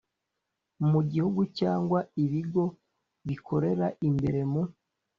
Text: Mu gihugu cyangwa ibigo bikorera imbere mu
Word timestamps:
Mu 0.89 0.99
gihugu 1.11 1.41
cyangwa 1.59 1.99
ibigo 2.23 2.63
bikorera 3.27 3.87
imbere 4.07 4.39
mu 4.51 4.63